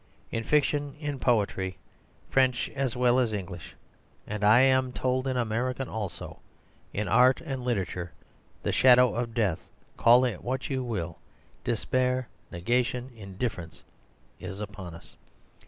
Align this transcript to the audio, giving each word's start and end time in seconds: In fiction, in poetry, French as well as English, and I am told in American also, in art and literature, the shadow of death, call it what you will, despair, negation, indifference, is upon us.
In 0.31 0.43
fiction, 0.43 0.95
in 0.99 1.19
poetry, 1.19 1.77
French 2.27 2.69
as 2.69 2.95
well 2.95 3.19
as 3.19 3.33
English, 3.33 3.75
and 4.25 4.43
I 4.43 4.61
am 4.61 4.91
told 4.91 5.27
in 5.27 5.37
American 5.37 5.87
also, 5.87 6.39
in 6.91 7.07
art 7.07 7.39
and 7.39 7.61
literature, 7.63 8.11
the 8.63 8.71
shadow 8.71 9.13
of 9.13 9.35
death, 9.35 9.69
call 9.97 10.25
it 10.25 10.43
what 10.43 10.71
you 10.71 10.83
will, 10.83 11.19
despair, 11.63 12.27
negation, 12.51 13.11
indifference, 13.15 13.83
is 14.39 14.59
upon 14.59 14.95
us. 14.95 15.17